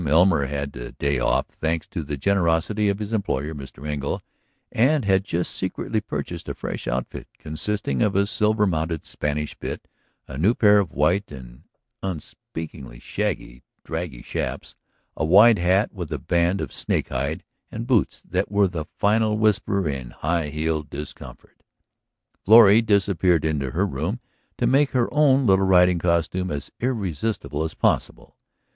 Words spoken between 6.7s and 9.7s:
outfit consisting of a silver mounted Spanish